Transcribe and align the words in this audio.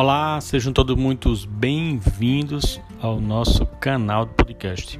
Olá, 0.00 0.40
sejam 0.40 0.72
todos 0.72 0.96
muito 0.96 1.30
bem-vindos 1.46 2.80
ao 3.02 3.20
nosso 3.20 3.66
canal 3.66 4.24
de 4.24 4.32
podcast. 4.32 4.98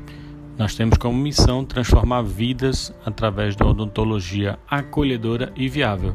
Nós 0.58 0.74
temos 0.74 0.98
como 0.98 1.16
missão 1.18 1.64
transformar 1.64 2.20
vidas 2.20 2.92
através 3.02 3.56
da 3.56 3.64
odontologia 3.64 4.58
acolhedora 4.68 5.54
e 5.56 5.70
viável. 5.70 6.14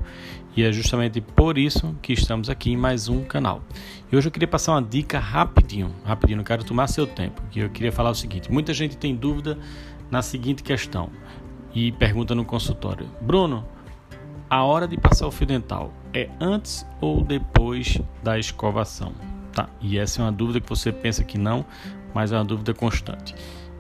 E 0.56 0.62
é 0.62 0.72
justamente 0.72 1.20
por 1.20 1.58
isso 1.58 1.98
que 2.00 2.14
estamos 2.14 2.48
aqui 2.48 2.74
em 2.74 2.78
mais 2.78 3.10
um 3.10 3.24
canal. 3.24 3.64
E 4.12 4.16
hoje 4.16 4.28
eu 4.28 4.32
queria 4.32 4.48
passar 4.48 4.74
uma 4.74 4.84
dica 4.84 5.18
rapidinho, 5.18 5.90
rapidinho, 6.06 6.38
não 6.38 6.44
quero 6.44 6.64
tomar 6.64 6.86
seu 6.86 7.08
tempo. 7.08 7.42
Que 7.50 7.62
eu 7.62 7.72
queria 7.72 7.92
falar 7.92 8.12
o 8.12 8.16
seguinte: 8.16 8.52
muita 8.52 8.72
gente 8.72 8.96
tem 8.98 9.16
dúvida 9.16 9.58
na 10.12 10.22
seguinte 10.22 10.62
questão 10.62 11.10
e 11.74 11.92
pergunta 11.92 12.36
no 12.36 12.46
consultório: 12.46 13.10
Bruno, 13.20 13.66
a 14.50 14.64
hora 14.64 14.88
de 14.88 14.98
passar 14.98 15.28
o 15.28 15.32
fio 15.32 15.48
dental 15.48 15.92
é 16.14 16.30
antes 16.40 16.86
ou 17.02 17.24
depois 17.24 18.00
da 18.24 18.38
escovação? 18.38 19.14
Tá, 19.54 19.70
e 19.80 19.98
essa 19.98 20.22
é 20.22 20.26
uma 20.26 20.32
dúvida 20.32 20.60
que 20.60 20.70
você 20.70 20.92
pensa 20.92 21.24
que 21.24 21.38
não, 21.38 21.66
mas 22.14 22.32
é 22.32 22.38
uma 22.38 22.46
dúvida 22.46 22.74
constante. 22.74 23.34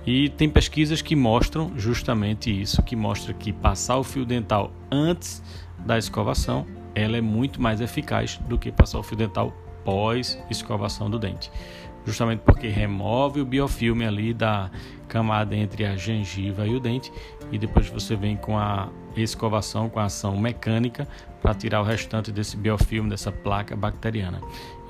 E 0.05 0.29
tem 0.29 0.49
pesquisas 0.49 1.01
que 1.01 1.15
mostram 1.15 1.71
justamente 1.75 2.49
isso, 2.49 2.81
que 2.83 2.95
mostra 2.95 3.33
que 3.33 3.51
passar 3.51 3.97
o 3.97 4.03
fio 4.03 4.25
dental 4.25 4.71
antes 4.91 5.41
da 5.85 5.97
escovação, 5.97 6.65
ela 6.93 7.17
é 7.17 7.21
muito 7.21 7.61
mais 7.61 7.81
eficaz 7.81 8.37
do 8.47 8.57
que 8.57 8.71
passar 8.71 8.99
o 8.99 9.03
fio 9.03 9.17
dental 9.17 9.53
pós 9.85 10.37
escovação 10.49 11.09
do 11.09 11.17
dente. 11.17 11.49
Justamente 12.05 12.41
porque 12.41 12.67
remove 12.67 13.41
o 13.41 13.45
biofilme 13.45 14.05
ali 14.05 14.33
da 14.33 14.69
camada 15.07 15.55
entre 15.55 15.85
a 15.85 15.95
gengiva 15.95 16.67
e 16.67 16.75
o 16.75 16.79
dente 16.79 17.11
e 17.51 17.57
depois 17.57 17.87
você 17.89 18.15
vem 18.15 18.35
com 18.35 18.57
a 18.57 18.89
escovação, 19.15 19.89
com 19.89 19.99
a 19.99 20.05
ação 20.05 20.37
mecânica 20.37 21.07
para 21.41 21.53
tirar 21.53 21.81
o 21.81 21.83
restante 21.83 22.31
desse 22.31 22.57
biofilme, 22.57 23.09
dessa 23.09 23.31
placa 23.31 23.75
bacteriana. 23.75 24.41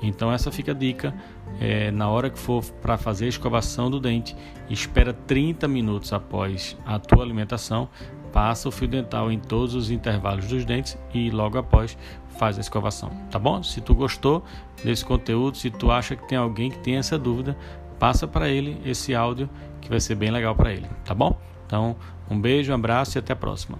Então 0.02 0.32
essa 0.32 0.50
fica 0.50 0.72
a 0.72 0.74
dica, 0.74 1.14
é, 1.60 1.90
na 1.90 2.08
hora 2.08 2.28
que 2.28 2.38
for 2.38 2.62
para 2.82 2.98
fazer 2.98 3.26
a 3.26 3.28
escovação 3.28 3.90
do 3.90 4.00
dente, 4.00 4.36
espera 4.68 5.12
30 5.12 5.66
minutos 5.68 6.12
após 6.12 6.76
a 6.84 6.98
tua 6.98 7.22
alimentação, 7.22 7.88
passa 8.36 8.68
o 8.68 8.70
fio 8.70 8.86
dental 8.86 9.32
em 9.32 9.38
todos 9.38 9.74
os 9.74 9.90
intervalos 9.90 10.46
dos 10.46 10.62
dentes 10.62 10.98
e 11.14 11.30
logo 11.30 11.56
após 11.56 11.96
faz 12.36 12.58
a 12.58 12.60
escovação, 12.60 13.08
tá 13.30 13.38
bom? 13.38 13.62
Se 13.62 13.80
tu 13.80 13.94
gostou 13.94 14.44
desse 14.84 15.02
conteúdo, 15.02 15.56
se 15.56 15.70
tu 15.70 15.90
acha 15.90 16.14
que 16.14 16.28
tem 16.28 16.36
alguém 16.36 16.70
que 16.70 16.78
tem 16.80 16.96
essa 16.96 17.18
dúvida, 17.18 17.56
passa 17.98 18.28
para 18.28 18.46
ele 18.50 18.78
esse 18.84 19.14
áudio 19.14 19.48
que 19.80 19.88
vai 19.88 20.00
ser 20.00 20.16
bem 20.16 20.30
legal 20.30 20.54
para 20.54 20.70
ele, 20.70 20.86
tá 21.02 21.14
bom? 21.14 21.34
Então, 21.66 21.96
um 22.30 22.38
beijo, 22.38 22.72
um 22.72 22.74
abraço 22.74 23.16
e 23.16 23.20
até 23.20 23.32
a 23.32 23.36
próxima. 23.36 23.78